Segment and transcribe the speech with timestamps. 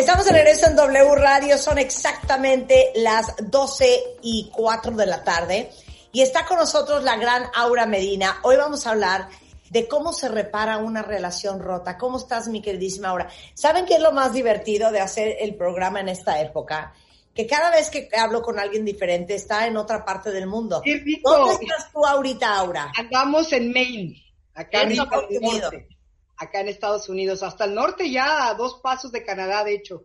[0.00, 5.70] Estamos en regreso en W Radio, son exactamente las 12 y 4 de la tarde
[6.10, 8.38] y está con nosotros la gran Aura Medina.
[8.42, 9.28] Hoy vamos a hablar
[9.68, 11.98] de cómo se repara una relación rota.
[11.98, 13.28] ¿Cómo estás, mi queridísima Aura?
[13.52, 16.94] ¿Saben qué es lo más divertido de hacer el programa en esta época?
[17.34, 20.80] Que cada vez que hablo con alguien diferente está en otra parte del mundo.
[20.82, 21.30] ¡Qué rico!
[21.30, 22.90] ¿Dónde estás tú ahorita, Aura?
[22.96, 24.16] Andamos en Maine,
[24.54, 25.26] acá en, Estados.
[25.28, 25.74] Unidos.
[26.40, 30.04] Acá en Estados Unidos, hasta el norte ya, a dos pasos de Canadá, de hecho.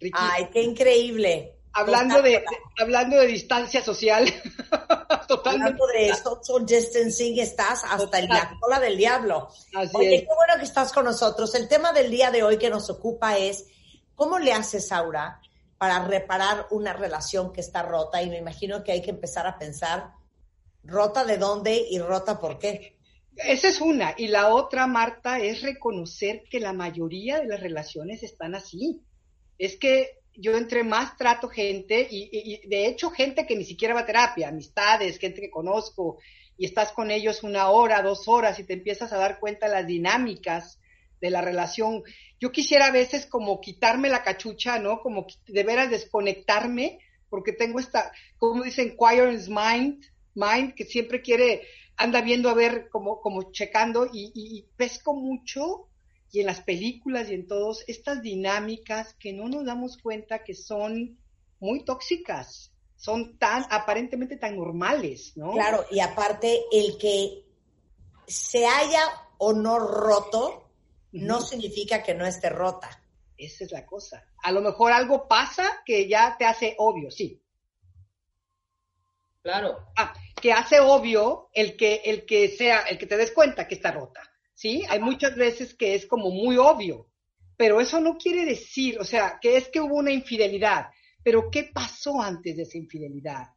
[0.00, 0.30] Riquísimo.
[0.32, 1.56] Ay, qué increíble.
[1.72, 4.24] hablando de, Total, de- hablando de distancia social,
[5.28, 5.80] totalmente.
[5.80, 9.48] Hablando de social distancing, estás hasta en la cola del diablo.
[9.74, 10.20] Así Oye, es.
[10.22, 11.54] qué bueno que estás con nosotros.
[11.54, 13.66] El tema del día de hoy que nos ocupa es
[14.16, 15.40] cómo le haces, Aura,
[15.78, 18.20] para reparar una relación que está rota.
[18.22, 20.10] Y me imagino que hay que empezar a pensar,
[20.82, 22.98] rota de dónde y rota por qué.
[23.44, 24.14] Esa es una.
[24.16, 29.00] Y la otra, Marta, es reconocer que la mayoría de las relaciones están así.
[29.58, 34.00] Es que yo entre más trato gente, y, de hecho gente que ni siquiera va
[34.00, 36.18] a terapia, amistades, gente que conozco,
[36.56, 39.74] y estás con ellos una hora, dos horas, y te empiezas a dar cuenta de
[39.74, 40.78] las dinámicas
[41.20, 42.02] de la relación.
[42.38, 45.00] Yo quisiera a veces como quitarme la cachucha, ¿no?
[45.00, 50.04] Como de veras desconectarme, porque tengo esta, como dicen, quiet mind,
[50.34, 51.62] mind, que siempre quiere
[52.00, 55.88] anda viendo a ver, como, como checando, y, y, y pesco mucho,
[56.32, 60.54] y en las películas y en todos, estas dinámicas que no nos damos cuenta que
[60.54, 61.18] son
[61.58, 65.52] muy tóxicas, son tan, aparentemente tan normales, ¿no?
[65.52, 67.44] Claro, y aparte, el que
[68.26, 69.02] se haya
[69.36, 70.70] o no roto,
[71.12, 72.88] no significa que no esté rota.
[73.36, 74.24] Esa es la cosa.
[74.42, 77.42] A lo mejor algo pasa que ya te hace obvio, sí.
[79.42, 79.88] Claro.
[79.96, 83.74] Ah, que hace obvio el que, el que sea, el que te des cuenta que
[83.74, 84.22] está rota,
[84.54, 84.84] ¿sí?
[84.88, 87.08] Hay muchas veces que es como muy obvio,
[87.56, 90.88] pero eso no quiere decir, o sea, que es que hubo una infidelidad,
[91.22, 93.48] pero ¿qué pasó antes de esa infidelidad?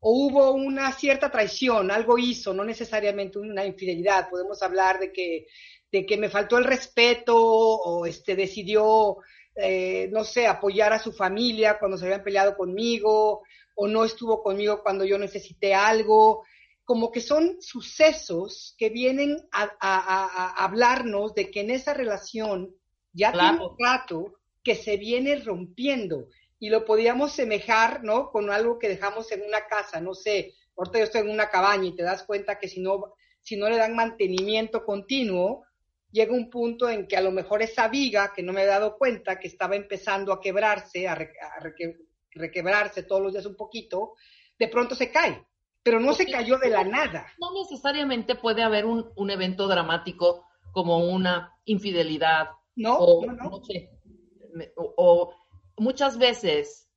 [0.00, 5.46] O hubo una cierta traición, algo hizo, no necesariamente una infidelidad, podemos hablar de que,
[5.92, 9.18] de que me faltó el respeto o este decidió,
[9.54, 13.42] eh, no sé, apoyar a su familia cuando se habían peleado conmigo,
[13.74, 16.44] o no estuvo conmigo cuando yo necesité algo,
[16.84, 22.74] como que son sucesos que vienen a, a- a- hablarnos de que en esa relación
[23.12, 23.58] ya Claro.
[23.58, 26.28] tiene un rato que se viene rompiendo
[26.58, 28.30] y lo podíamos semejar, ¿no?
[28.30, 31.86] Con algo que dejamos en una casa, no sé, ahorita yo estoy en una cabaña
[31.88, 35.64] y te das cuenta que si no, si no le dan mantenimiento continuo,
[36.12, 38.96] llega un punto en que a lo mejor esa viga, que no me he dado
[38.96, 41.60] cuenta, que estaba empezando a quebrarse, a, re- a
[42.34, 44.14] requebrarse todos los días un poquito,
[44.58, 45.46] de pronto se cae,
[45.82, 47.26] pero no se cayó de la nada.
[47.40, 53.50] No necesariamente puede haber un, un evento dramático como una infidelidad No, o no, no.
[53.50, 53.90] no sé,
[54.54, 55.34] me- o, o
[55.78, 56.88] muchas veces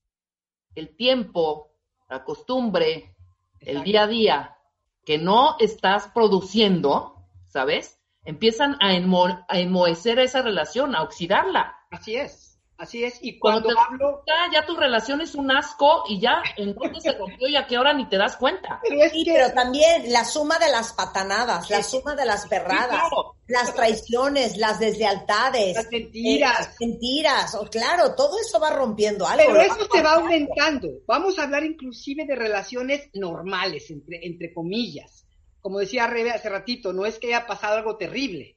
[0.75, 1.71] el tiempo,
[2.09, 3.15] la costumbre,
[3.61, 4.57] el día a día
[5.05, 7.15] que no estás produciendo,
[7.47, 7.99] ¿sabes?
[8.25, 11.75] Empiezan a, enmo- a enmohecer esa relación, a oxidarla.
[11.91, 13.17] Así es, así es.
[13.21, 16.73] Y Cuando cuando te hablo, ya, ya tu relación es un asco y ya, ¿en
[16.75, 18.79] dónde se rompió y a qué hora ni te das cuenta?
[18.87, 22.47] pero es Sí, que pero también la suma de las patanadas, la suma de las
[22.47, 23.35] perradas, claro.
[23.47, 26.59] las traiciones, las deslealtades, Las mentiras.
[26.59, 29.43] eh, las mentiras, o claro, todo eso va rompiendo algo.
[29.45, 30.89] Pero lo eso se va aumentando.
[31.07, 35.25] Vamos a hablar inclusive de relaciones normales, entre, entre comillas.
[35.61, 38.55] Como decía Rebe hace ratito, no es que haya pasado algo terrible.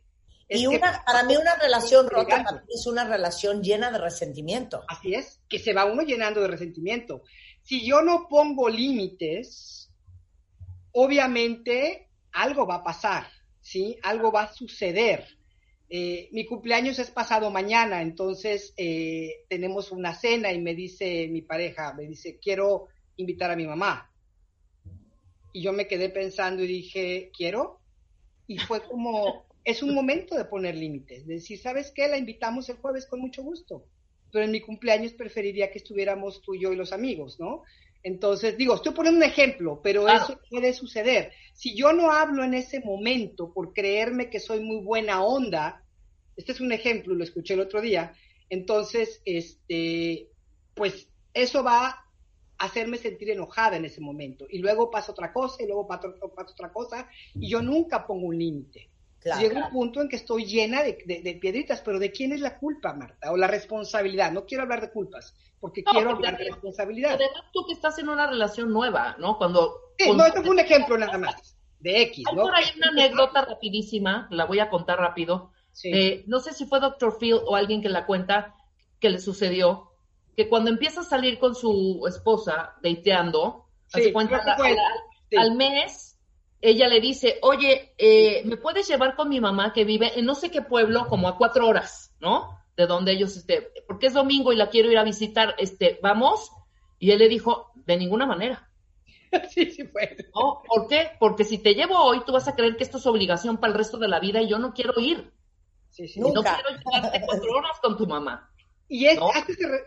[0.49, 2.51] Es Y una, para mí una relación rota Llegando.
[2.51, 4.83] para mí es una relación llena de resentimiento.
[4.89, 7.23] Así es, que se va uno llenando de resentimiento.
[7.63, 9.91] Si yo no pongo límites,
[10.93, 13.27] obviamente algo va a pasar,
[13.61, 13.99] ¿sí?
[14.03, 15.27] Algo va a suceder.
[15.91, 21.43] Eh, mi cumpleaños es pasado mañana, entonces eh, tenemos una cena y me dice mi
[21.43, 24.11] pareja, me dice, quiero invitar a mi mamá.
[25.53, 27.81] Y yo me quedé pensando y dije, ¿quiero?
[28.47, 32.09] Y fue como, es un momento de poner límites, de decir, ¿sabes qué?
[32.09, 33.85] La invitamos el jueves con mucho gusto.
[34.33, 37.65] pero en mi cumpleaños preferiría que estuviéramos tú y yo y los amigos, ¿no?
[38.03, 41.33] Entonces, digo, estoy poniendo un ejemplo, pero eso puede suceder.
[41.53, 45.83] Si yo no hablo en ese momento por creerme que soy muy buena onda,
[46.37, 48.15] este es un ejemplo, lo escuché el otro día,
[48.49, 50.29] entonces, este,
[50.75, 52.05] pues eso va a
[52.59, 54.47] hacerme sentir enojada en ese momento.
[54.49, 58.39] Y luego pasa otra cosa, y luego pasa, otra cosa, y yo nunca pongo un
[58.39, 58.89] límite.
[59.25, 62.95] Llega un punto en que estoy llena de, piedritas, pero ¿de quién es la culpa,
[62.95, 63.33] Marta?
[63.33, 64.31] O la responsabilidad.
[64.33, 67.15] No quiero hablar de culpas, porque quiero hablar de responsabilidad.
[67.15, 69.37] Además, tú que estás en una relación nueva, ¿no?
[69.37, 69.75] Cuando...
[69.99, 72.43] Sí, no, esto fue un ejemplo nada más, de X, ¿no?
[72.43, 75.53] Hay por ahí una anécdota rapidísima, la voy a contar rápido.
[76.27, 77.19] no sé si fue Dr.
[77.19, 78.55] Phil o alguien que la cuenta,
[79.01, 79.91] que le sucedió,
[80.37, 84.41] que cuando empieza a salir con su esposa, deiteando, hace cuenta,
[85.37, 86.08] al mes
[86.61, 90.35] ella le dice, oye, eh, ¿me puedes llevar con mi mamá que vive en no
[90.35, 92.59] sé qué pueblo, como a cuatro horas, ¿no?
[92.77, 96.51] De donde ellos, este, porque es domingo y la quiero ir a visitar, este, ¿vamos?
[96.99, 98.65] Y él le dijo, de ninguna manera.
[99.51, 100.17] Sí, sí fue.
[100.35, 100.63] ¿No?
[100.67, 101.11] ¿Por qué?
[101.21, 103.79] Porque si te llevo hoy, tú vas a creer que esto es obligación para el
[103.79, 105.31] resto de la vida y yo no quiero ir.
[105.91, 106.19] Sí, sí.
[106.19, 108.51] No quiero llevarte cuatro horas con tu mamá.
[108.89, 109.19] Y es,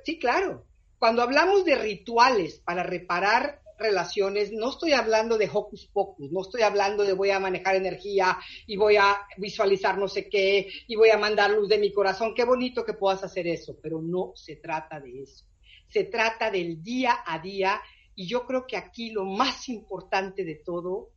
[0.03, 0.65] sí, claro.
[0.99, 6.61] Cuando hablamos de rituales para reparar relaciones, no estoy hablando de hocus pocus, no estoy
[6.61, 8.37] hablando de voy a manejar energía
[8.67, 12.33] y voy a visualizar no sé qué y voy a mandar luz de mi corazón.
[12.33, 15.45] Qué bonito que puedas hacer eso, pero no se trata de eso.
[15.87, 17.81] Se trata del día a día
[18.15, 21.09] y yo creo que aquí lo más importante de todo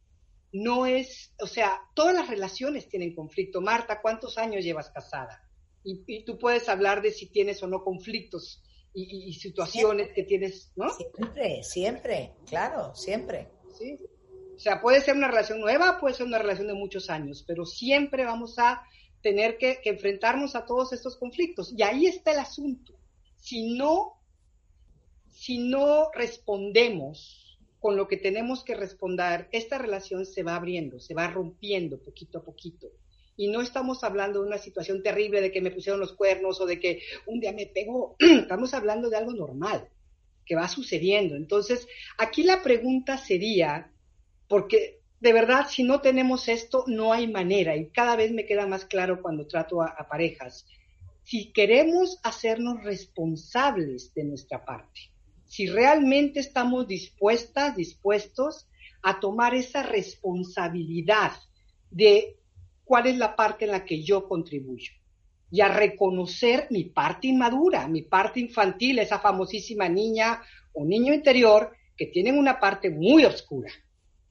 [0.53, 3.61] no es, o sea, todas las relaciones tienen conflicto.
[3.61, 5.43] Marta, ¿cuántos años llevas casada?
[5.83, 8.63] Y, y tú puedes hablar de si tienes o no conflictos
[8.95, 10.89] y, situaciones que tienes, ¿no?
[10.91, 13.49] Siempre, siempre, claro, siempre.
[13.77, 13.99] Sí.
[14.55, 17.67] O sea, puede ser una relación nueva, puede ser una relación de muchos años, pero
[17.67, 18.83] siempre vamos a
[19.21, 21.75] tener que, enfrentarnos a todos estos conflictos.
[21.77, 22.95] Y ahí está el asunto.
[23.37, 24.21] Si no,
[25.29, 31.15] si no respondemos con lo que tenemos que responder, esta relación se va abriendo, se
[31.15, 32.89] va rompiendo poquito a poquito
[33.37, 36.67] y no estamos hablando de una situación terrible de que me pusieron los cuernos o
[36.67, 39.89] de que un día me pegó, estamos hablando de algo normal
[40.47, 41.37] que va sucediendo.
[41.37, 41.87] Entonces,
[42.19, 43.91] aquí la pregunta sería,
[44.49, 48.67] porque de verdad, si no tenemos esto, no hay manera, y cada vez me queda
[48.67, 50.67] más claro cuando trato a, a parejas,
[51.23, 55.01] si queremos hacernos responsables de nuestra parte,
[55.47, 58.67] si realmente estamos dispuestas, dispuestos
[59.03, 61.33] a tomar esa responsabilidad
[61.91, 62.37] de
[62.85, 64.93] cuál es la parte en la que yo contribuyo
[65.51, 70.43] y a reconocer mi parte inmadura, mi parte infantil, esa famosísima niña
[70.73, 73.71] o niño interior que tienen una parte muy oscura.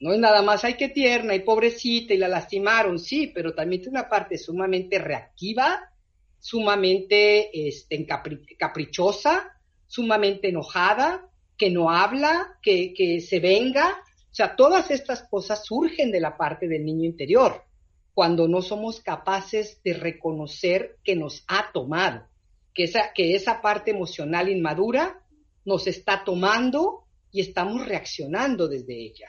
[0.00, 3.80] No es nada más, ay, qué tierna y pobrecita y la lastimaron, sí, pero también
[3.80, 5.90] tiene una parte sumamente reactiva,
[6.38, 8.06] sumamente este,
[8.58, 9.50] caprichosa,
[9.86, 13.96] sumamente enojada, que no habla, que, que se venga.
[14.30, 17.62] O sea, todas estas cosas surgen de la parte del niño interior
[18.14, 22.28] cuando no somos capaces de reconocer que nos ha tomado,
[22.72, 25.20] que esa, que esa parte emocional inmadura
[25.64, 29.26] nos está tomando y estamos reaccionando desde ella.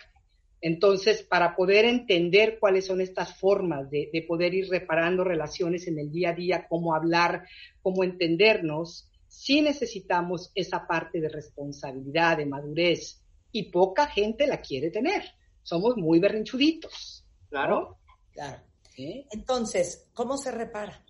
[0.61, 5.99] Entonces, para poder entender cuáles son estas formas de, de, poder ir reparando relaciones en
[5.99, 7.43] el día a día, cómo hablar,
[7.81, 14.91] cómo entendernos, sí necesitamos esa parte de responsabilidad, de madurez, y poca gente la quiere
[14.91, 15.23] tener.
[15.61, 17.25] Somos muy berrinchuditos.
[17.49, 17.97] Claro.
[18.31, 18.61] Claro.
[18.97, 21.03] Entonces, ¿cómo se repara?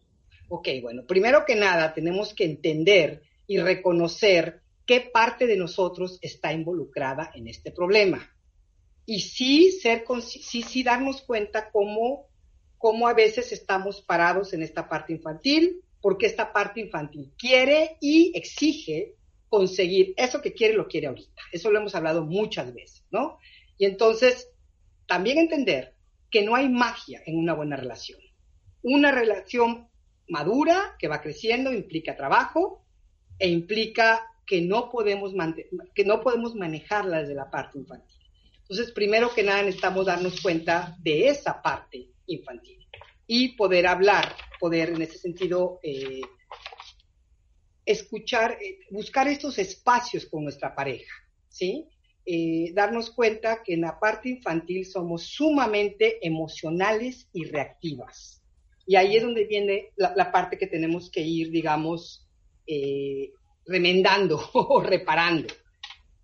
[0.50, 6.54] Ok, bueno, primero que nada tenemos que entender y reconocer qué parte de nosotros está
[6.54, 8.32] involucrada en este problema.
[9.06, 12.28] Y sí, ser, sí, sí darnos cuenta cómo,
[12.78, 18.32] cómo a veces estamos parados en esta parte infantil, porque esta parte infantil quiere y
[18.36, 19.16] exige
[19.50, 21.42] conseguir eso que quiere, lo quiere ahorita.
[21.52, 23.40] Eso lo hemos hablado muchas veces, ¿no?
[23.78, 24.50] Y entonces,
[25.08, 25.95] también entender
[26.30, 28.20] que no hay magia en una buena relación.
[28.82, 29.88] Una relación
[30.28, 32.86] madura que va creciendo implica trabajo
[33.40, 35.34] e implica que no podemos,
[35.94, 38.18] que no podemos manejarla desde la parte infantil.
[38.62, 42.88] Entonces, primero que nada necesitamos darnos cuenta de esa parte infantil
[43.28, 46.22] y poder hablar, poder en ese sentido eh,
[47.86, 51.14] escuchar, eh, buscar estos espacios con nuestra pareja,
[51.48, 51.88] ¿sí?
[52.28, 58.42] Eh, darnos cuenta que en la parte infantil somos sumamente emocionales y reactivas.
[58.88, 62.28] Y ahí es donde viene la, parte que tenemos que ir, digamos,
[62.66, 63.32] eh,
[63.68, 65.54] remendando o reparando.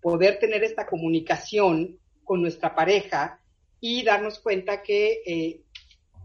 [0.00, 3.40] Poder tener esta comunicación con nuestra pareja
[3.80, 5.60] y darnos cuenta que eh,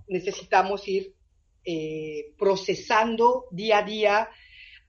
[0.08, 1.14] necesitamos ir
[2.38, 4.30] procesando día a día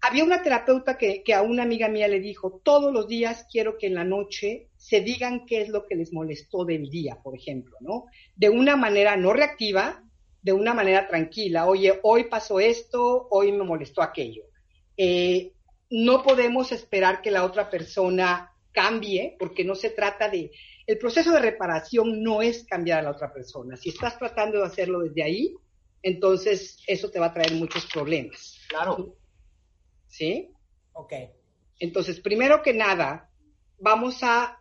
[0.00, 3.78] Había una terapeuta que, que, a una amiga mía le dijo, todos los días quiero
[3.78, 7.36] que en la noche se digan qué es lo que les molestó del día, por
[7.36, 8.06] ejemplo, ¿no?
[8.34, 10.02] De una manera no reactiva,
[10.40, 11.66] de una manera tranquila.
[11.66, 14.44] Oye, hoy pasó esto, hoy me molestó aquello.
[14.96, 15.52] Eh,
[15.90, 20.52] no podemos esperar que la otra persona cambie, porque no se trata de...
[20.86, 23.76] El proceso de reparación no es cambiar a la otra persona.
[23.76, 25.54] Si estás tratando de hacerlo desde ahí,
[26.00, 28.58] entonces eso te va a traer muchos problemas.
[28.70, 29.18] Claro.
[30.06, 30.48] ¿Sí?
[30.94, 31.12] Ok.
[31.78, 33.28] Entonces, primero que nada,
[33.78, 34.57] vamos a,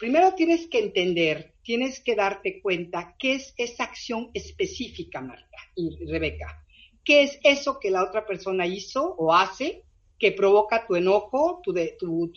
[0.00, 6.06] primero tienes que entender, tienes que darte cuenta qué es esa acción específica, Marta y
[6.06, 6.64] Rebeca.
[7.04, 9.84] ¿Qué es eso que la otra persona hizo o hace
[10.18, 11.74] que provoca tu enojo, tu,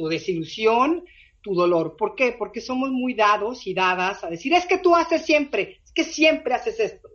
[0.10, 1.06] desilusión,
[1.42, 1.96] tu dolor?
[1.96, 2.36] ¿Por qué?
[2.38, 6.04] Porque somos muy dados y dadas a decir, es que tú haces siempre, es que
[6.04, 7.10] siempre haces esto,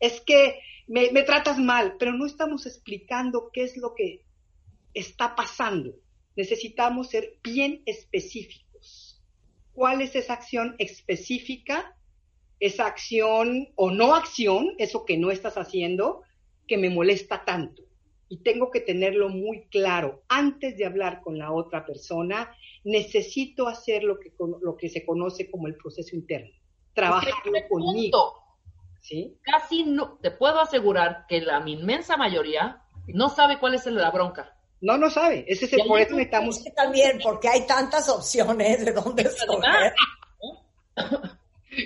[0.00, 4.26] es que me tratas mal, pero no estamos explicando qué es lo que
[4.92, 5.94] está pasando.
[6.36, 8.73] Necesitamos ser bien específicos.
[9.74, 11.96] ¿Cuál es esa acción específica?
[12.60, 16.22] Esa acción o no acción, eso que no estás haciendo,
[16.66, 17.82] que me molesta tanto.
[18.28, 20.22] Y tengo que tenerlo muy claro.
[20.28, 25.50] Antes de hablar con la otra persona, necesito hacer lo que, lo que se conoce
[25.50, 26.54] como el proceso interno.
[26.94, 28.40] Trabajarlo conmigo.
[29.00, 29.36] ¿Sí?
[29.42, 34.53] Casi no, te puedo asegurar que la inmensa mayoría no sabe cuál es la bronca.
[34.84, 35.46] No, no sabe.
[35.48, 36.62] Ese es el, por eso necesitamos.
[36.74, 39.94] También, porque hay tantas opciones de dónde escoger.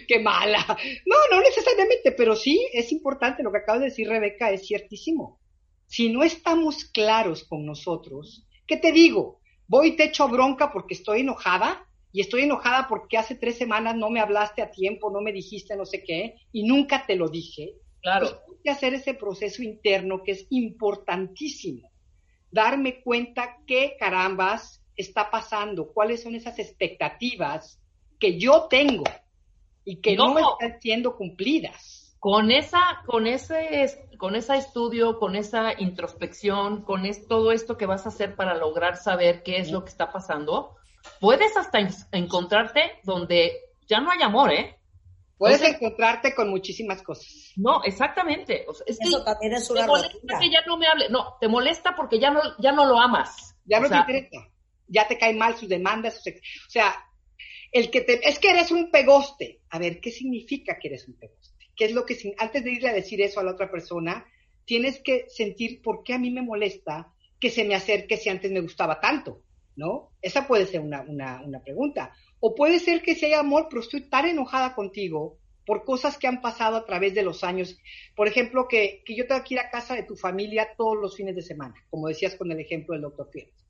[0.08, 0.66] Qué mala.
[1.06, 3.44] No, no necesariamente, pero sí es importante.
[3.44, 5.38] Lo que acaba de decir Rebeca es ciertísimo.
[5.86, 9.40] Si no estamos claros con nosotros, ¿qué te digo?
[9.68, 13.94] Voy y te echo bronca porque estoy enojada y estoy enojada porque hace tres semanas
[13.94, 17.28] no me hablaste a tiempo, no me dijiste no sé qué y nunca te lo
[17.28, 17.74] dije.
[18.02, 18.26] Claro.
[18.26, 21.88] Pues, hay que hacer ese proceso interno que es importantísimo
[22.50, 27.80] darme cuenta qué carambas está pasando, cuáles son esas expectativas
[28.18, 29.04] que yo tengo
[29.84, 32.16] y que no, están siendo cumplidas.
[32.18, 38.06] Con esa, con ese, con ese estudio, con esa introspección, con todo esto que vas
[38.06, 40.76] a hacer para lograr saber qué es lo que está pasando,
[41.20, 41.78] puedes hasta
[42.10, 43.52] encontrarte donde
[43.86, 44.77] ya no hay amor, ¿eh?
[45.38, 47.52] Puedes encontrarte con muchísimas cosas.
[47.56, 48.66] No, exactamente.
[48.86, 51.08] Eso también es una Te molesta que ya no me hable.
[51.08, 53.56] No, te molesta porque ya no, ya no lo amas.
[53.64, 54.48] Ya no te interesa.
[54.88, 56.14] Ya te caen mal sus demandas.
[56.14, 56.92] Sus O sea,
[57.70, 58.28] el que te...
[58.28, 59.60] Es que eres un pegoste.
[59.70, 61.66] A ver, ¿qué significa que eres un pegoste?
[61.76, 62.16] ¿Qué es lo que...
[62.38, 64.26] Antes de irle a decir eso a la otra persona,
[64.64, 68.50] tienes que sentir por qué a mí me molesta que se me acerque si antes
[68.50, 69.42] me gustaba tanto,
[69.76, 70.10] ¿no?
[70.20, 72.12] Esa puede ser una, una, una pregunta.
[72.40, 76.26] O puede ser que si hay amor, pero estoy tan enojada contigo por cosas que
[76.26, 77.78] han pasado a través de los años.
[78.16, 81.34] Por ejemplo, que, yo tengo que ir a casa de tu familia todos los fines
[81.34, 83.66] de semana, como decías con el ejemplo del doctor Fields.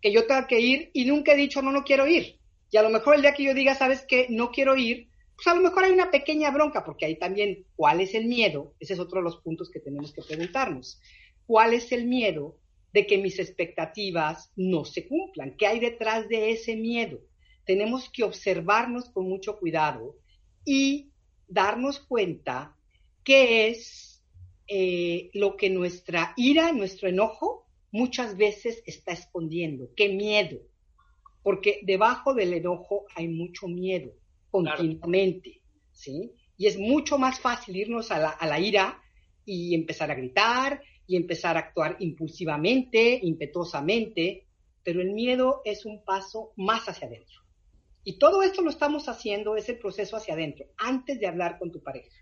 [0.00, 2.38] Que yo tenga que ir y nunca he dicho, no, no quiero ir.
[2.70, 5.46] Y a lo mejor el día que yo diga, sabes que no quiero ir, pues
[5.48, 8.72] a lo mejor hay una pequeña bronca, porque ahí también, ¿cuál es el miedo?
[8.80, 10.98] Ese es otro de los puntos que tenemos que preguntarnos.
[11.46, 12.56] ¿Cuál es el miedo
[12.94, 15.56] de que mis expectativas no se cumplan?
[15.58, 17.20] ¿Qué hay detrás de ese miedo?
[17.64, 20.16] Tenemos que observarnos con mucho cuidado
[20.64, 21.10] y
[21.48, 22.76] darnos cuenta
[23.22, 24.22] qué es
[24.66, 30.58] eh, lo que nuestra ira, nuestro enojo, muchas veces está escondiendo, qué miedo,
[31.42, 34.12] porque debajo del enojo hay mucho miedo
[34.50, 36.32] continuamente, ¿sí?
[36.56, 39.02] Y es mucho más fácil irnos a la, a la ira
[39.44, 44.46] y empezar a gritar y empezar a actuar impulsivamente, impetuosamente,
[44.82, 47.40] pero el miedo es un paso más hacia adentro.
[48.06, 51.82] Y todo esto lo estamos haciendo, ese proceso hacia adentro, antes de hablar con tu
[51.82, 52.14] pareja.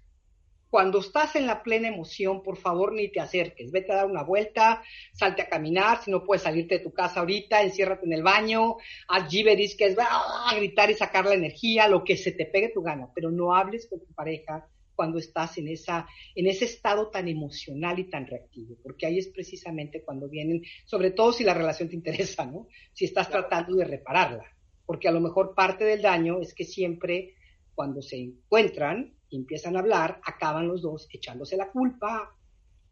[0.71, 3.73] Cuando estás en la plena emoción, por favor, ni te acerques.
[3.73, 6.03] Vete a dar una vuelta, salte a caminar.
[6.03, 8.77] Si no puedes salirte de tu casa ahorita, enciérrate en el baño,
[9.09, 12.71] haz giberis, que es a gritar y sacar la energía, lo que se te pegue
[12.71, 13.11] tu gana.
[13.15, 17.99] Pero no hables con tu pareja cuando estás en, esa, en ese estado tan emocional
[17.99, 21.97] y tan reactivo, porque ahí es precisamente cuando vienen, sobre todo si la relación te
[22.03, 22.69] interesa, ¿no?
[22.95, 24.45] Si estás tratando de repararla
[24.93, 27.33] porque a lo mejor parte del daño es que siempre
[27.75, 32.37] cuando se encuentran y empiezan a hablar, acaban los dos echándose la culpa,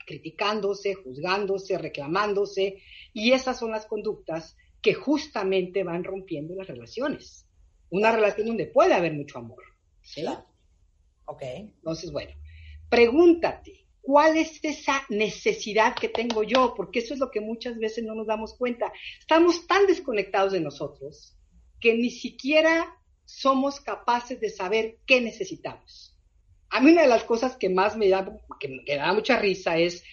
[0.07, 2.80] criticándose, juzgándose, reclamándose,
[3.12, 7.47] y esas son las conductas que justamente van rompiendo las relaciones.
[7.90, 9.62] Una relación donde puede haber mucho amor.
[10.00, 10.25] ¿sí?
[11.26, 11.42] Ok.
[11.42, 12.33] Entonces, bueno,
[12.88, 16.73] pregúntate, ¿cuál es esa necesidad que tengo yo?
[16.75, 18.90] Porque eso es lo que muchas veces no nos damos cuenta.
[19.19, 21.37] Estamos tan desconectados de nosotros
[21.81, 26.17] que ni siquiera somos capaces de saber qué necesitamos.
[26.69, 28.25] A mí una de las cosas que más me da,
[28.59, 30.05] que me da mucha risa es,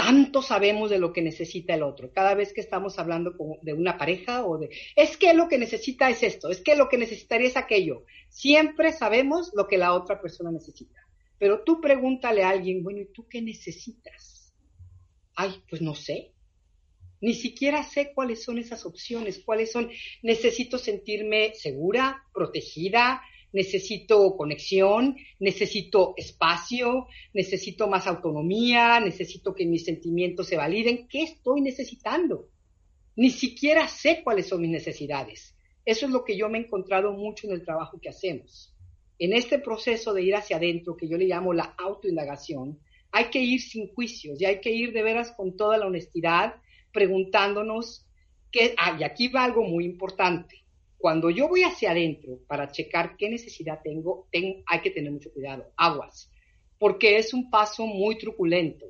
[0.00, 2.10] tanto sabemos de lo que necesita el otro.
[2.10, 6.08] Cada vez que estamos hablando de una pareja o de, es que lo que necesita
[6.08, 8.04] es esto, es que lo que necesitaría es aquello.
[8.30, 11.06] Siempre sabemos lo que la otra persona necesita.
[11.38, 14.54] Pero tú pregúntale a alguien, bueno, ¿y tú qué necesitas?
[15.34, 16.32] Ay, pues no sé.
[17.20, 19.90] Ni siquiera sé cuáles son esas opciones, cuáles son,
[20.22, 23.22] necesito sentirme segura, protegida,
[23.52, 31.08] necesito conexión, necesito espacio, necesito más autonomía, necesito que mis sentimientos se validen.
[31.08, 32.48] ¿Qué estoy necesitando?
[33.16, 35.54] Ni siquiera sé cuáles son mis necesidades.
[35.84, 38.74] Eso es lo que yo me he encontrado mucho en el trabajo que hacemos.
[39.18, 42.78] En este proceso de ir hacia adentro, que yo le llamo la autoindagación,
[43.12, 46.54] hay que ir sin juicios y hay que ir de veras con toda la honestidad,
[46.92, 48.06] preguntándonos
[48.50, 50.60] qué, ah, y aquí va algo muy importante
[51.00, 54.28] cuando yo voy hacia adentro para checar qué necesidad tengo,
[54.66, 56.30] hay que tener mucho cuidado, aguas,
[56.78, 58.84] porque es un paso muy truculento,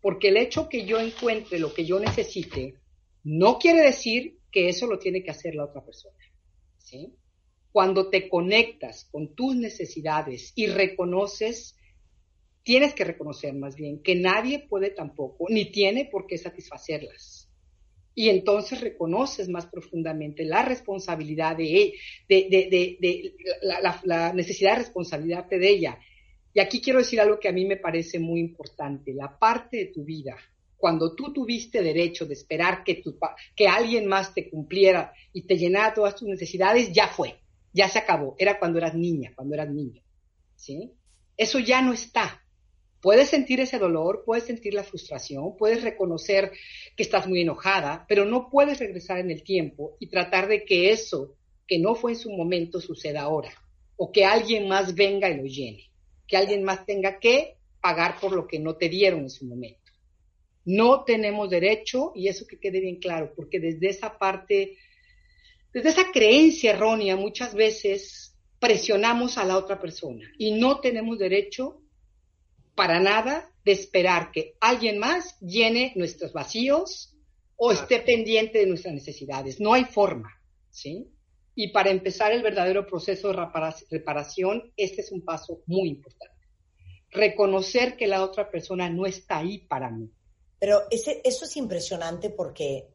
[0.00, 2.74] porque el hecho que yo encuentre lo que yo necesite
[3.24, 6.16] no quiere decir que eso lo tiene que hacer la otra persona.
[6.78, 7.12] ¿sí?
[7.72, 11.76] Cuando te conectas con tus necesidades y reconoces,
[12.62, 17.37] tienes que reconocer más bien que nadie puede tampoco, ni tiene por qué satisfacerlas
[18.18, 21.94] y entonces reconoces más profundamente la responsabilidad de,
[22.28, 26.00] de, la, necesidad de responsabilidad de ella.
[26.52, 29.14] Y aquí quiero decir algo que a mí me parece muy importante.
[29.14, 30.36] La parte de tu vida,
[30.76, 33.16] cuando tú tuviste derecho de esperar que, tu,
[33.54, 37.38] que alguien más te cumpliera y te llenara todas tus necesidades, ya fue,
[37.72, 38.34] ya se acabó.
[38.36, 40.02] Era cuando eras niña, cuando eras niño.
[40.56, 40.90] ¿sí?
[41.36, 42.42] Eso ya no está.
[43.00, 46.52] Puedes sentir ese dolor, puedes sentir la frustración, puedes reconocer
[46.96, 50.90] que estás muy enojada, pero no puedes regresar en el tiempo y tratar de que
[50.90, 51.36] eso
[51.66, 53.52] que no fue en su momento suceda ahora,
[53.96, 55.90] o que alguien más venga y lo llene,
[56.26, 59.92] que alguien más tenga que pagar por lo que no te dieron en su momento.
[60.64, 64.76] No tenemos derecho, y eso que quede bien claro, porque desde esa parte,
[65.72, 71.80] desde esa creencia errónea, muchas veces presionamos a la otra persona y no tenemos derecho
[72.78, 77.12] para nada de esperar que alguien más llene nuestros vacíos
[77.56, 79.58] o esté pendiente de nuestras necesidades.
[79.58, 80.30] No hay forma,
[80.70, 81.12] ¿sí?
[81.56, 83.48] Y para empezar el verdadero proceso de
[83.90, 86.36] reparación, este es un paso muy importante.
[87.10, 90.08] Reconocer que la otra persona no está ahí para mí.
[90.60, 92.86] Pero ese, eso es impresionante porque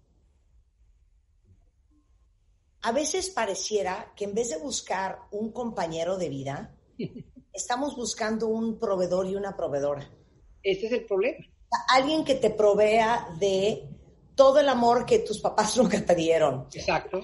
[2.84, 6.74] a veces pareciera que en vez de buscar un compañero de vida,
[7.54, 10.10] estamos buscando un proveedor y una proveedora.
[10.62, 11.46] Ese es el problema.
[11.90, 13.88] Alguien que te provea de
[14.36, 16.68] todo el amor que tus papás nunca te dieron.
[16.74, 17.22] Exacto.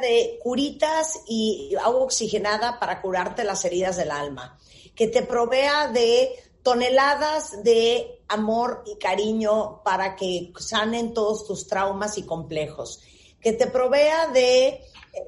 [0.00, 4.58] de curitas y agua oxigenada para curarte las heridas del alma.
[4.94, 6.30] Que te provea de
[6.62, 13.02] toneladas de amor y cariño para que sanen todos tus traumas y complejos.
[13.40, 14.82] Que te provea de eh,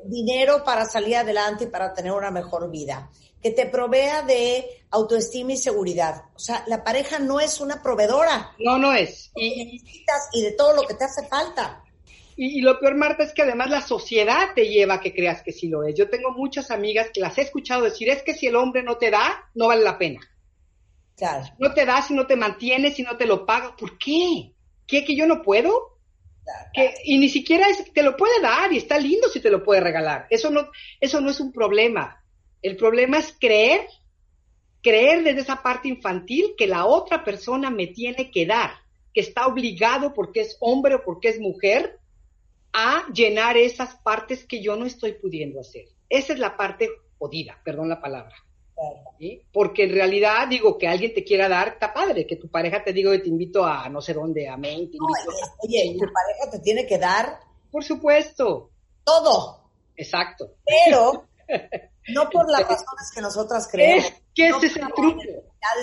[0.04, 3.10] dinero para salir adelante y para tener una mejor vida
[3.48, 6.24] que te provea de autoestima y seguridad.
[6.34, 8.52] O sea, la pareja no es una proveedora.
[8.58, 9.30] No, no es.
[9.36, 11.82] Y, necesitas y de todo lo que te hace falta.
[12.36, 15.52] Y, lo peor, Marta, es que además la sociedad te lleva a que creas que
[15.52, 15.94] sí lo es.
[15.94, 18.96] Yo tengo muchas amigas que las he escuchado decir, es que si el hombre no
[18.98, 20.20] te da, no vale la pena.
[21.16, 21.46] Claro.
[21.58, 23.74] No te da si no te mantiene, si no te lo paga.
[23.76, 24.52] ¿Por qué?
[24.86, 25.04] ¿Qué?
[25.04, 25.98] ¿Que yo no puedo?
[26.72, 29.64] Que, y ni siquiera es, te lo puede dar y está lindo si te lo
[29.64, 30.26] puede regalar.
[30.30, 32.17] Eso no, eso no es un problema.
[32.62, 33.86] El problema es creer,
[34.82, 38.70] creer desde esa parte infantil que la otra persona me tiene que dar,
[39.14, 41.98] que está obligado porque es hombre o porque es mujer
[42.72, 45.86] a llenar esas partes que yo no estoy pudiendo hacer.
[46.08, 48.34] Esa es la parte jodida, perdón la palabra.
[49.52, 52.92] Porque en realidad, digo, que alguien te quiera dar, está padre, que tu pareja te
[52.92, 54.90] diga, te invito a no sé dónde, a Maine,
[55.60, 57.40] oye, tu pareja te tiene que dar.
[57.70, 58.70] Por supuesto.
[59.04, 59.64] Todo.
[59.96, 60.54] Exacto.
[60.64, 61.26] Pero
[62.08, 64.06] No por las razones que nosotras creemos.
[64.06, 65.22] Es que ese es el truco.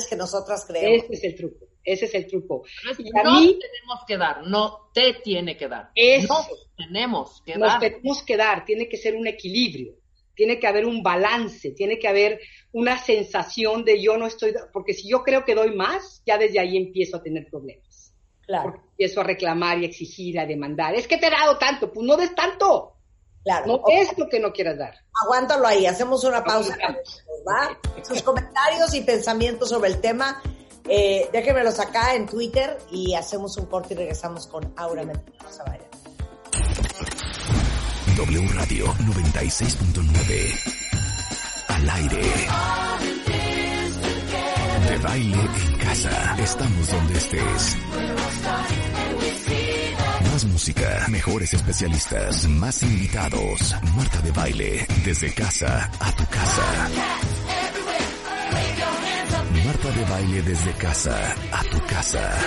[0.09, 1.05] que nosotras creemos.
[1.05, 1.65] Ese es el truco.
[1.85, 2.63] Ese es el truco.
[2.83, 5.91] no tenemos que dar, no te tiene que dar.
[6.27, 7.79] Nos tenemos que nos dar.
[7.79, 9.93] tenemos que dar, tiene que ser un equilibrio,
[10.33, 12.39] tiene que haber un balance, tiene que haber
[12.71, 16.59] una sensación de yo no estoy, porque si yo creo que doy más, ya desde
[16.59, 18.13] ahí empiezo a tener problemas.
[18.41, 18.71] Claro.
[18.71, 20.95] Porque empiezo a reclamar y exigir, a demandar.
[20.95, 22.94] Es que te he dado tanto, pues no des tanto.
[23.45, 23.65] Claro.
[23.67, 24.95] No es lo que no quieras dar.
[25.23, 26.75] Aguántalo ahí, hacemos una pausa.
[27.47, 27.77] ¿va?
[28.03, 30.41] Sus comentarios y pensamientos sobre el tema,
[30.89, 35.63] eh, déjenmelos acá en Twitter y hacemos un corte y regresamos con Aura Mendoza.
[38.15, 42.21] W Radio 96.9 al aire.
[44.89, 46.37] De baile en casa.
[46.39, 47.75] Estamos donde estés.
[50.35, 53.73] Más música, mejores especialistas, más invitados.
[53.95, 56.89] Marta de baile, desde casa a tu casa.
[59.65, 62.37] Marta de baile desde casa a tu casa.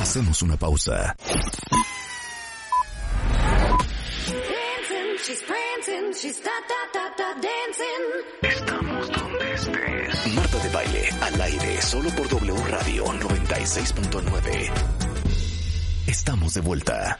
[0.00, 1.16] Hacemos una pausa.
[8.42, 10.34] Estamos donde estés.
[10.36, 15.11] Marta de baile al aire solo por W Radio 96.9.
[16.12, 17.18] Estamos de vuelta.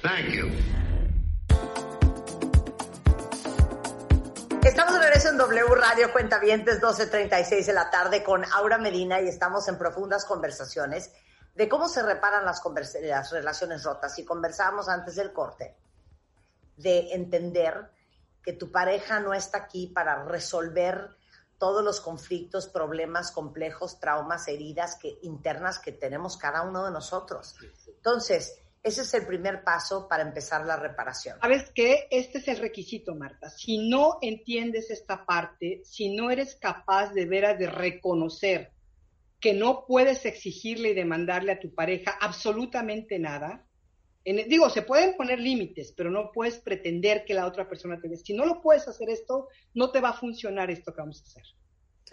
[4.62, 9.28] Estamos de regreso en W Radio Cuentavientes 12.36 de la tarde con Aura Medina y
[9.28, 11.10] estamos en profundas conversaciones
[11.54, 12.60] de cómo se reparan las,
[13.00, 14.18] las relaciones rotas.
[14.18, 15.74] Y conversábamos antes del corte
[16.76, 17.90] de entender
[18.42, 21.16] que tu pareja no está aquí para resolver
[21.56, 27.56] todos los conflictos, problemas complejos, traumas, heridas que, internas que tenemos cada uno de nosotros.
[27.86, 31.38] Entonces, ese es el primer paso para empezar la reparación.
[31.40, 32.08] ¿Sabes qué?
[32.10, 33.48] Este es el requisito, Marta.
[33.48, 38.72] Si no entiendes esta parte, si no eres capaz de veras de reconocer
[39.38, 43.66] que no puedes exigirle y demandarle a tu pareja absolutamente nada,
[44.24, 48.16] digo, se pueden poner límites, pero no puedes pretender que la otra persona te dé.
[48.16, 51.24] Si no lo puedes hacer esto, no te va a funcionar esto que vamos a
[51.24, 51.44] hacer.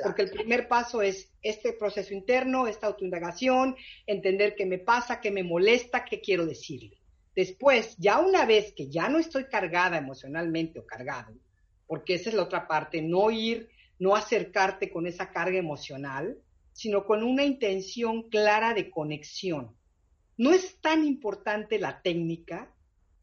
[0.02, 3.76] Porque el primer paso es este proceso interno, esta autoindagación,
[4.06, 6.98] entender qué me pasa, qué me molesta, qué quiero decirle.
[7.36, 11.34] Después, ya una vez que ya no estoy cargada emocionalmente o cargado,
[11.88, 16.38] porque esa es la otra parte, no ir, no acercarte con esa carga emocional,
[16.72, 19.76] sino con una intención clara de conexión
[20.40, 22.74] no es tan importante la técnica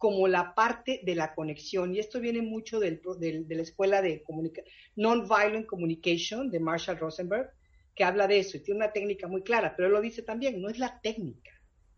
[0.07, 3.01] como la parte de la conexión, y esto viene mucho de
[3.49, 4.23] la escuela de
[4.95, 7.51] Nonviolent Communication de Marshall Rosenberg,
[7.92, 10.62] que habla de eso y tiene una técnica muy clara, pero él lo dice también,
[10.62, 11.51] no es la técnica,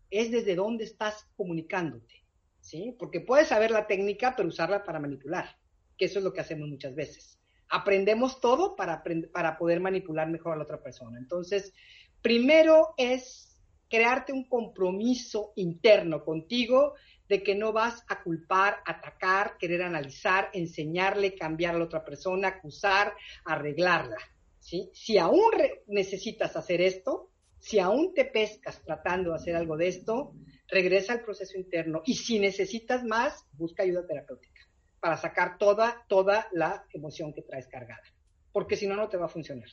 [0.09, 2.25] es desde dónde estás comunicándote,
[2.61, 2.95] ¿sí?
[2.97, 5.59] Porque puedes saber la técnica, pero usarla para manipular,
[5.95, 7.39] que eso es lo que hacemos muchas veces.
[7.69, 11.19] Aprendemos todo para, para poder manipular mejor a la otra persona.
[11.19, 11.75] Entonces,
[12.23, 13.48] primero es
[13.89, 16.93] crearte un compromiso interno contigo
[17.27, 22.47] de que no vas a culpar, atacar, querer analizar, enseñarle, cambiar a la otra persona,
[22.49, 23.13] acusar,
[23.45, 24.17] arreglarla.
[24.59, 24.89] ¿sí?
[24.93, 25.51] Si aún
[25.87, 30.33] necesitas hacer esto, si aún te pescas tratando de hacer algo de esto,
[30.67, 34.61] regresa al proceso interno y si necesitas más, busca ayuda terapéutica
[34.99, 38.03] para sacar toda, toda la emoción que traes cargada,
[38.51, 39.69] porque si no, no te va a funcionar.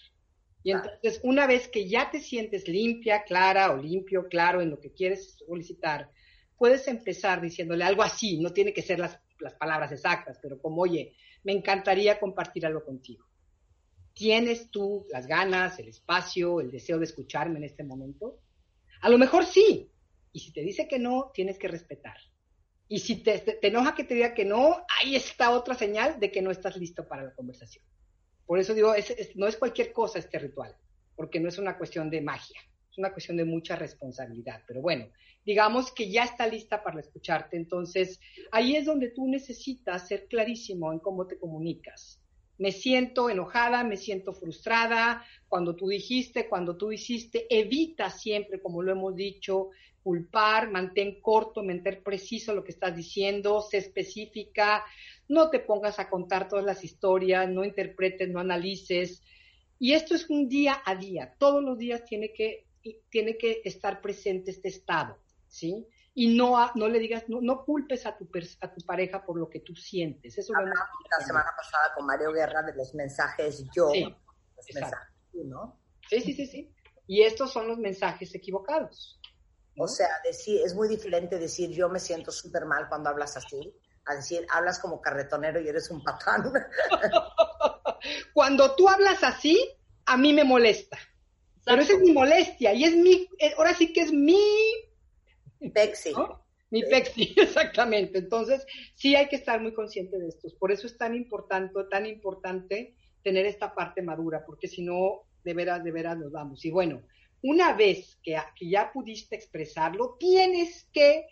[0.67, 4.81] Y entonces, una vez que ya te sientes limpia, clara o limpio, claro en lo
[4.81, 6.11] que quieres solicitar,
[6.57, 10.83] puedes empezar diciéndole algo así, no tiene que ser las, las palabras exactas, pero como,
[10.83, 13.25] oye, me encantaría compartir algo contigo.
[14.13, 18.41] ¿Tienes tú las ganas, el espacio, el deseo de escucharme en este momento?
[19.03, 19.89] A lo mejor sí.
[20.33, 22.17] Y si te dice que no, tienes que respetar.
[22.89, 26.33] Y si te, te, enoja que te diga que no, ahí está otra señal de
[26.33, 27.85] que no estás listo para la conversación.
[28.47, 28.95] Por eso digo,
[29.35, 30.75] no es cualquier cosa este ritual,
[31.17, 34.63] porque no es una cuestión de magia, es una cuestión de mucha responsabilidad.
[34.67, 35.09] Pero bueno,
[35.45, 38.21] digamos que ya está lista para escucharte, entonces
[38.53, 42.21] ahí es donde tú necesitas ser clarísimo en cómo te comunicas.
[42.59, 48.83] Me siento enojada, me siento frustrada, cuando tú dijiste, cuando tú hiciste, evita siempre, como
[48.83, 49.71] lo hemos dicho,
[50.07, 54.87] culpar, mantén corto, mantén preciso lo que estás diciendo, sé específica,
[55.27, 59.21] no te pongas a contar todas las historias, no interpretes, no analices.
[59.81, 62.69] Y esto es un día a día, todos los días tiene que,
[63.11, 65.89] tiene que estar presente este estado, ¿sí?
[66.15, 68.29] Y no, no le digas, no, culpes a tu,
[68.61, 70.39] a tu pareja por lo que tú sientes.
[70.39, 70.89] Eso Hablamos
[71.19, 75.11] la semana pasada con Mario Guerra de los mensajes yo, sí, los mensajes
[75.45, 75.81] ¿no?
[76.09, 76.73] Sí, sí, sí, sí.
[77.09, 79.21] Y estos son los mensajes equivocados.
[79.79, 83.75] O sea, decir, es muy diferente decir yo me siento súper mal cuando hablas así,
[84.07, 86.53] a decir hablas como carretonero y eres un patán.
[88.35, 89.59] cuando tú hablas así,
[90.07, 90.99] a mí me molesta.
[91.65, 94.41] Pero esa es mi molestia y es mi, eh, ahora sí que es mi...
[95.75, 96.13] Pexi.
[96.71, 98.19] Mi pexi, exactamente.
[98.19, 100.49] Entonces, sí hay que estar muy consciente de esto.
[100.59, 105.55] Por eso es tan importante, tan importante tener esta parte madura, porque si no, de
[105.55, 106.65] veras, de veras nos vamos.
[106.65, 107.03] Y bueno,
[107.47, 111.27] una vez que, ya pudiste expresarlo, tienes que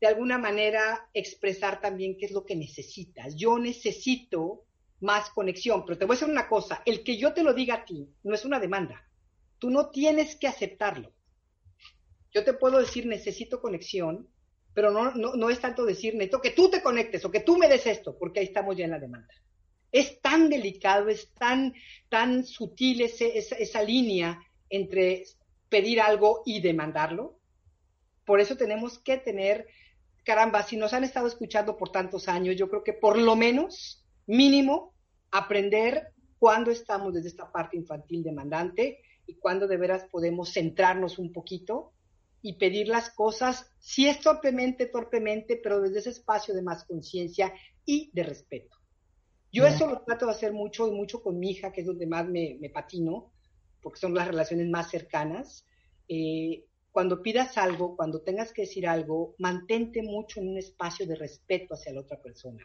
[0.00, 3.36] de alguna manera expresar también qué es lo que necesitas.
[3.36, 4.64] Yo necesito
[4.98, 7.76] más conexión, pero te voy a decir una cosa, el que yo te lo diga
[7.76, 9.08] a ti no es una demanda,
[9.60, 11.12] tú no tienes que aceptarlo.
[12.32, 14.28] Yo te puedo decir necesito conexión,
[14.74, 17.68] pero no, no, es tanto decir necesito que tú te conectes o que tú me
[17.68, 19.32] des esto, porque ahí estamos ya en la demanda.
[19.92, 21.72] Es tan delicado, es tan,
[22.08, 25.24] tan sutil esa, esa línea entre
[25.72, 27.38] pedir algo y demandarlo.
[28.26, 29.66] Por eso tenemos que tener,
[30.22, 34.04] caramba, si nos han estado escuchando por tantos años, yo creo que por lo menos,
[34.26, 34.92] mínimo,
[35.30, 41.32] aprender cuándo estamos desde esta parte infantil demandante y cuándo de veras podemos centrarnos un
[41.32, 41.94] poquito
[42.42, 47.54] y pedir las cosas, si es torpemente, torpemente, pero desde ese espacio de más conciencia
[47.86, 48.76] y de respeto.
[49.50, 52.06] Yo eso lo trato de hacer mucho y mucho con mi hija, que es donde
[52.06, 53.31] más me, patino,
[53.82, 55.66] porque son las relaciones más cercanas.
[56.08, 61.16] Eh, cuando pidas algo, cuando tengas que decir algo, mantente mucho en un espacio de
[61.16, 62.64] respeto hacia la otra persona.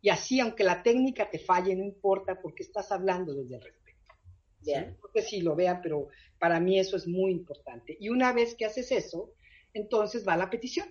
[0.00, 4.14] Y así, aunque la técnica te falle, no importa porque estás hablando desde el respeto.
[4.60, 4.96] Bien.
[5.00, 7.96] Porque sí lo vean, pero para mí eso es muy importante.
[7.98, 9.32] Y una vez que haces eso,
[9.72, 10.88] entonces va la petición.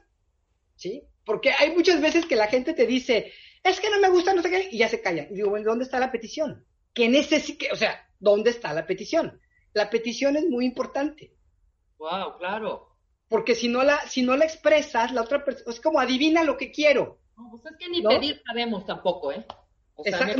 [0.75, 1.03] ¿Sí?
[1.25, 3.31] Porque hay muchas veces que la gente te dice,
[3.63, 5.27] es que no me gusta, no sé qué, y ya se calla.
[5.29, 6.65] Y digo, bueno, ¿dónde está la petición?
[6.93, 7.65] ¿Qué necesita?
[7.73, 9.39] O sea, ¿dónde está la petición?
[9.77, 11.31] La petición es muy importante.
[11.99, 12.97] Wow, claro.
[13.29, 16.57] Porque si no la, si no la expresas, la otra persona, es como adivina lo
[16.57, 17.19] que quiero.
[17.37, 19.45] No, pues es que ni pedir sabemos tampoco, ¿eh?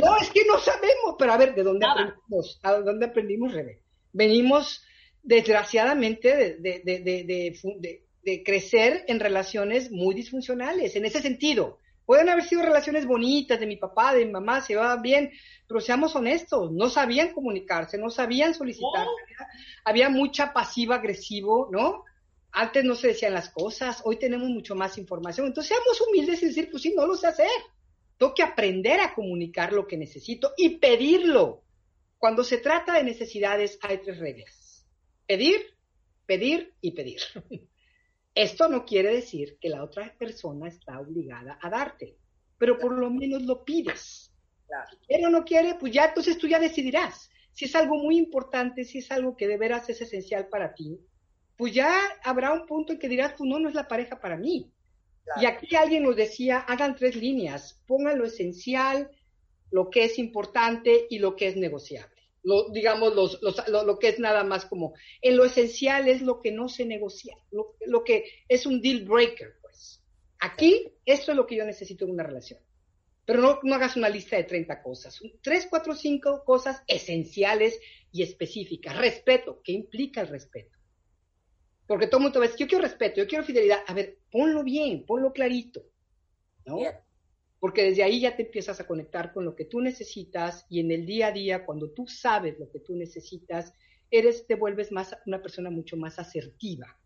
[0.00, 2.58] no, es que no sabemos, pero a ver, ¿de dónde aprendimos?
[2.64, 3.82] ¿A dónde aprendimos, Rebe?
[4.12, 4.84] Venimos,
[5.22, 6.82] desgraciadamente, de,
[8.22, 11.78] de, crecer en relaciones muy disfuncionales, en ese sentido.
[12.08, 15.30] Pueden haber sido relaciones bonitas de mi papá, de mi mamá, se va bien,
[15.66, 19.06] pero seamos honestos, no sabían comunicarse, no sabían solicitar,
[19.84, 22.04] había, mucha pasiva agresivo, ¿no?
[22.50, 26.46] Antes no se decían las cosas, hoy tenemos mucho más información, entonces seamos humildes y
[26.46, 27.50] decir, pues sí, no lo sé hacer.
[28.16, 31.62] Tengo que aprender a comunicar lo que necesito y pedirlo.
[32.16, 34.86] Cuando se trata de necesidades hay tres reglas.
[35.26, 35.60] Pedir,
[36.24, 37.20] pedir y pedir.
[38.38, 42.16] Esto no quiere decir que la otra persona está obligada a darte,
[42.56, 44.32] pero por lo menos lo pides.
[44.90, 47.32] Si quiere o no quiere, pues ya entonces tú ya decidirás.
[47.52, 51.00] Si es algo muy importante, si es algo que de veras es esencial para ti,
[51.56, 54.36] pues ya habrá un punto en que dirás, pues no, no es la pareja para
[54.36, 54.70] mí.
[55.40, 59.10] Y aquí alguien nos decía, hagan tres líneas, pongan lo esencial,
[59.72, 62.17] lo que es importante y lo que es negociable.
[62.42, 66.68] Lo, digamos, lo, que es nada más como, en lo esencial es lo que no
[66.68, 70.02] se negocia, lo, que es un deal breaker, pues.
[70.40, 72.60] Aquí, esto es lo que yo necesito en una relación.
[73.24, 77.78] Pero no, no hagas una lista de 30 cosas, tres, cuatro, cinco cosas esenciales
[78.12, 78.96] y específicas.
[78.96, 80.78] Respeto, ¿qué implica el respeto?
[81.86, 83.80] Porque todo el mundo va a decir, yo quiero respeto, yo quiero fidelidad.
[83.86, 85.84] A ver, ponlo bien, ponlo clarito,
[86.66, 86.78] ¿no?
[87.60, 90.92] Porque desde ahí ya te empiezas a conectar con lo que tú necesitas y en
[90.92, 93.72] el día a día, cuando tú sabes lo que tú necesitas,
[94.10, 96.98] eres, te vuelves más, una persona mucho más asertiva.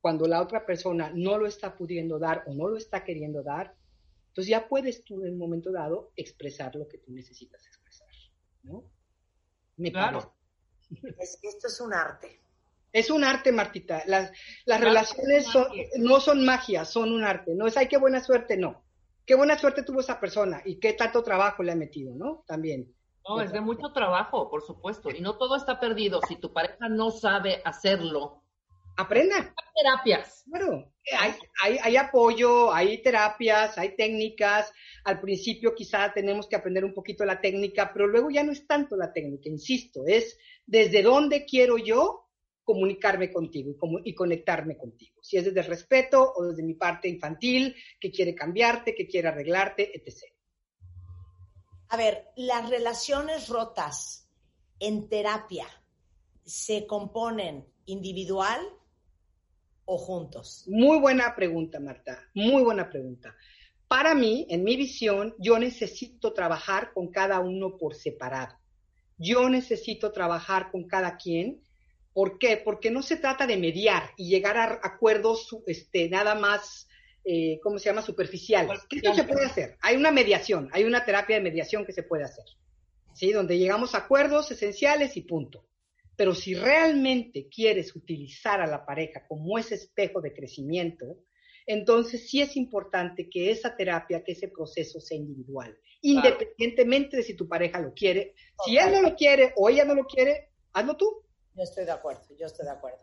[0.00, 3.74] Cuando la otra persona no lo está pudiendo dar o no lo está queriendo dar,
[4.28, 8.08] entonces ya puedes tú en un momento dado expresar lo que tú necesitas expresar,
[8.62, 8.90] ¿no?
[9.76, 10.34] Me claro.
[11.18, 12.40] esto es un arte.
[12.92, 14.04] Es un arte, Martita.
[14.06, 14.30] Las,
[14.66, 15.48] las relaciones
[15.98, 17.52] no son magia, son un arte.
[17.54, 18.83] No es, ay, qué buena suerte, no.
[19.26, 22.44] Qué buena suerte tuvo esa persona y qué tanto trabajo le ha metido, ¿no?
[22.46, 22.94] También.
[23.26, 25.10] No, es de mucho trabajo, por supuesto.
[25.10, 26.20] Y no todo está perdido.
[26.28, 28.42] Si tu pareja no sabe hacerlo,
[28.96, 29.36] aprenda.
[29.36, 30.44] Hay terapias.
[30.50, 34.70] Claro, hay, hay, hay, apoyo, hay terapias, hay técnicas.
[35.04, 38.66] Al principio quizá tenemos que aprender un poquito la técnica, pero luego ya no es
[38.66, 42.23] tanto la técnica, insisto, es desde dónde quiero yo
[42.64, 45.20] comunicarme contigo y, y, conectarme contigo.
[45.22, 49.28] Si es desde el respeto o desde mi parte infantil, que quiere cambiarte, que quiere
[49.28, 50.22] arreglarte, etc.
[51.88, 54.28] A ver, las relaciones rotas
[54.80, 55.66] en terapia
[56.44, 58.60] se componen individual
[59.84, 60.64] o juntos?
[60.66, 62.28] Muy buena pregunta, Marta.
[62.34, 63.34] Muy buena pregunta.
[63.88, 68.58] Para mí, en mi visión, yo necesito trabajar con cada uno por separado.
[69.16, 71.62] Yo necesito trabajar con cada quien
[72.14, 72.56] ¿Por qué?
[72.56, 76.88] Porque no se trata de mediar y llegar a acuerdos este, nada más,
[77.24, 78.80] eh, ¿cómo se llama?, superficiales.
[78.88, 79.76] ¿Qué se puede hacer?
[79.82, 82.44] Hay una mediación, hay una terapia de mediación que se puede hacer,
[83.14, 83.32] ¿sí?
[83.32, 85.66] Donde llegamos a acuerdos esenciales y punto.
[86.16, 91.18] Pero si realmente quieres utilizar a la pareja como ese espejo de crecimiento,
[91.66, 97.34] entonces sí es importante que esa terapia, que ese proceso sea individual, independientemente de si
[97.34, 98.34] tu pareja lo quiere.
[98.64, 101.23] Si él no lo quiere o ella no lo quiere, hazlo tú.
[101.54, 102.98] Yo estoy de acuerdo, yo estoy de acuerdo.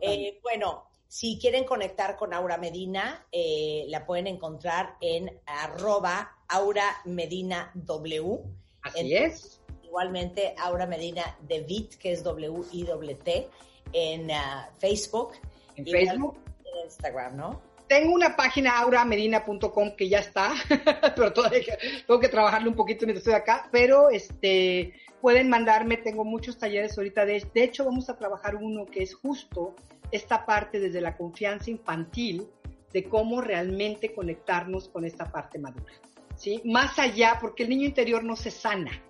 [0.00, 7.00] Eh, bueno, si quieren conectar con Aura Medina, eh, la pueden encontrar en arroba Aura
[7.04, 8.40] Medina W.
[8.82, 9.60] Así es.
[9.84, 13.48] Igualmente, Aura Medina de VIT, que es W-I-T,
[13.92, 14.34] en uh,
[14.78, 15.34] Facebook.
[15.76, 16.36] En Facebook.
[16.64, 17.62] En Instagram, ¿no?
[17.86, 20.54] Tengo una página auramedina.com que ya está,
[21.14, 26.22] pero todavía tengo que trabajarle un poquito mientras estoy acá, pero este pueden mandarme, tengo
[26.22, 29.74] muchos talleres ahorita de, de hecho vamos a trabajar uno que es justo
[30.10, 32.46] esta parte desde la confianza infantil
[32.92, 35.94] de cómo realmente conectarnos con esta parte madura.
[36.36, 36.60] ¿sí?
[36.66, 39.02] Más allá, porque el niño interior no se sana,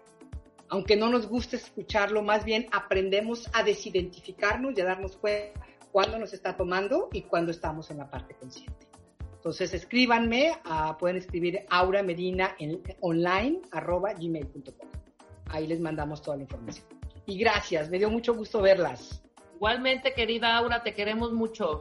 [0.69, 6.17] aunque no nos guste escucharlo, más bien aprendemos a desidentificarnos y a darnos cuenta cuándo
[6.21, 8.87] nos está tomando y cuándo estamos en la parte consciente.
[9.35, 10.53] Entonces escríbanme,
[11.01, 15.04] pueden escribir Aura Medina en, online arroba gmail.com.
[15.51, 16.87] Ahí les mandamos toda la información.
[17.27, 19.23] Y gracias, me dio mucho gusto verlas.
[19.55, 21.81] Igualmente, querida Aura, te queremos mucho.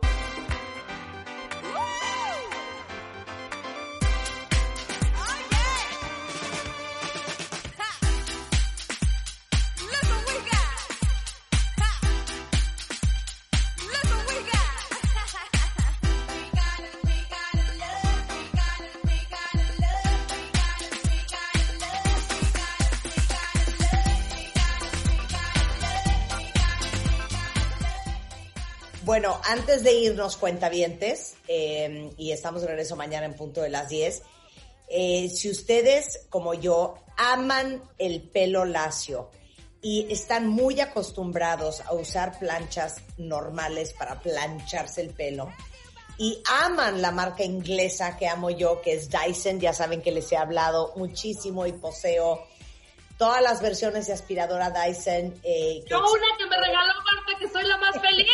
[29.14, 33.88] Bueno, antes de irnos cuentavientes, eh, y estamos de regreso mañana en punto de las
[33.88, 34.24] 10,
[34.88, 39.30] eh, si ustedes, como yo, aman el pelo lacio
[39.84, 45.54] y están muy acostumbrados a usar planchas normales para plancharse el pelo,
[46.18, 50.32] y aman la marca inglesa que amo yo, que es Dyson, ya saben que les
[50.32, 52.48] he hablado muchísimo y poseo
[53.20, 55.40] todas las versiones de aspiradora Dyson.
[55.44, 58.28] Eh, yo una que me regaló Marta, que soy la más feliz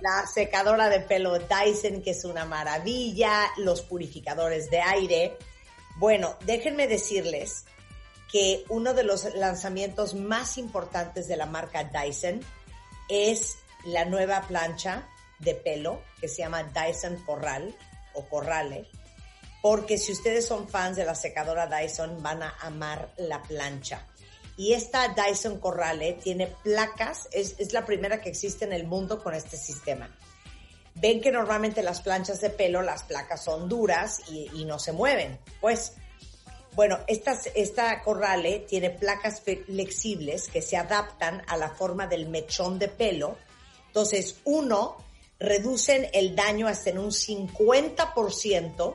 [0.00, 5.36] la secadora de pelo Dyson, que es una maravilla, los purificadores de aire.
[5.96, 7.64] Bueno, déjenme decirles
[8.30, 12.40] que uno de los lanzamientos más importantes de la marca Dyson
[13.08, 15.08] es la nueva plancha
[15.40, 17.74] de pelo que se llama Dyson Corral
[18.14, 18.88] o Corrale,
[19.62, 24.06] porque si ustedes son fans de la secadora Dyson van a amar la plancha.
[24.60, 29.32] Y esta Dyson Corrale tiene placas, es, la primera que existe en el mundo con
[29.32, 30.14] este sistema.
[30.96, 35.38] Ven que normalmente las planchas de pelo, las placas son duras y, no se mueven.
[35.62, 35.94] Pues,
[36.74, 42.78] bueno, esta, esta Corrale tiene placas flexibles que se adaptan a la forma del mechón
[42.78, 43.38] de pelo.
[43.86, 44.98] Entonces, uno,
[45.38, 48.94] reducen el daño hasta en un 50%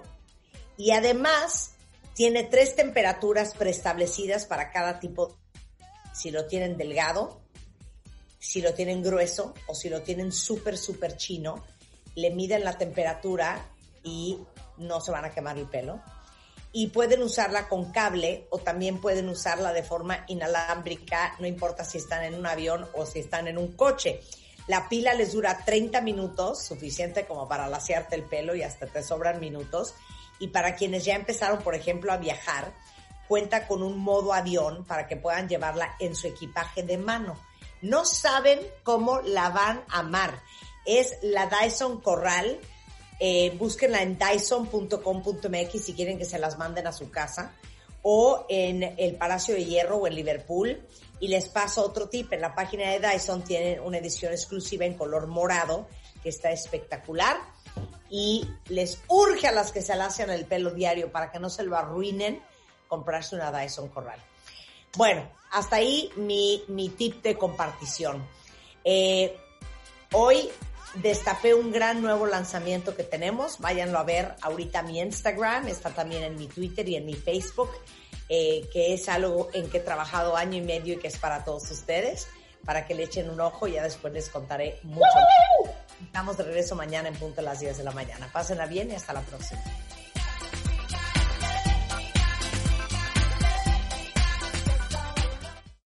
[0.77, 1.71] y además
[2.13, 5.35] tiene tres temperaturas preestablecidas para cada tipo
[6.15, 7.41] si lo tienen delgado,
[8.39, 11.63] si lo tienen grueso o si lo tienen súper, súper chino,
[12.15, 13.69] le miden la temperatura
[14.03, 14.39] y
[14.77, 16.01] no se van a quemar el pelo.
[16.71, 21.97] Y pueden usarla con cable o también pueden usarla de forma inalámbrica, no importa si
[21.97, 24.21] están en un avión o si están en un coche.
[24.67, 29.03] La pila les dura 30 minutos, suficiente como para lasearte el pelo y hasta te
[29.03, 29.93] sobran minutos.
[30.39, 32.73] Y para quienes ya empezaron, por ejemplo, a viajar,
[33.27, 37.37] cuenta con un modo avión para que puedan llevarla en su equipaje de mano.
[37.81, 40.41] No saben cómo la van a amar.
[40.85, 42.59] Es la Dyson Corral.
[43.19, 47.53] Eh, búsquenla en dyson.com.mx si quieren que se las manden a su casa
[48.07, 50.79] o en el Palacio de Hierro o en Liverpool.
[51.19, 52.31] Y les paso otro tip.
[52.33, 55.87] En la página de Dyson tienen una edición exclusiva en color morado
[56.21, 57.37] que está espectacular.
[58.09, 61.63] Y les urge a las que se hacen el pelo diario para que no se
[61.63, 62.41] lo arruinen
[62.87, 64.19] comprarse una Dyson Corral.
[64.95, 68.25] Bueno, hasta ahí mi, mi tip de compartición.
[68.83, 69.35] Eh,
[70.13, 70.49] hoy
[70.95, 73.59] destapé un gran nuevo lanzamiento que tenemos.
[73.59, 77.15] Váyanlo a ver ahorita a mi Instagram, está también en mi Twitter y en mi
[77.15, 77.69] Facebook,
[78.29, 81.43] eh, que es algo en que he trabajado año y medio y que es para
[81.43, 82.27] todos ustedes,
[82.63, 83.67] para que le echen un ojo.
[83.67, 85.05] Ya después les contaré mucho.
[86.03, 88.29] Estamos de regreso mañana en punto a las 10 de la mañana.
[88.31, 89.61] Pásenla bien y hasta la próxima.